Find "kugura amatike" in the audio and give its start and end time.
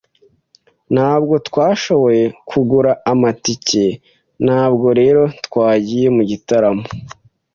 2.49-3.85